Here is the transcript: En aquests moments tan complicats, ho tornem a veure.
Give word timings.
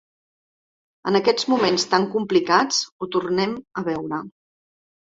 En 1.11 1.19
aquests 1.19 1.45
moments 1.53 1.85
tan 1.93 2.09
complicats, 2.17 2.83
ho 3.05 3.13
tornem 3.19 3.57
a 3.85 3.89
veure. 3.93 4.27